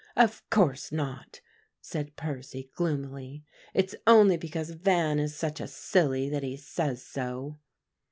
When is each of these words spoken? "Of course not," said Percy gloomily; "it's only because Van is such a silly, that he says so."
"Of 0.15 0.41
course 0.49 0.91
not," 0.91 1.41
said 1.79 2.15
Percy 2.15 2.71
gloomily; 2.73 3.43
"it's 3.71 3.93
only 4.07 4.35
because 4.35 4.71
Van 4.71 5.19
is 5.19 5.35
such 5.35 5.61
a 5.61 5.67
silly, 5.67 6.27
that 6.27 6.41
he 6.41 6.57
says 6.57 7.05
so." 7.05 7.59